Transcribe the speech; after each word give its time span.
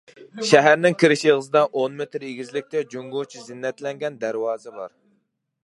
شەھەرنىڭ 0.51 0.95
كىرىش 1.01 1.25
ئېغىزىدا 1.27 1.61
ئون 1.81 1.99
مېتىر 1.99 2.25
ئېگىزلىكتە 2.29 2.83
جۇڭگوچە 2.95 3.45
زىننەتلەنگەن 3.51 4.21
دەرۋازا 4.25 4.75
بار. 4.81 4.97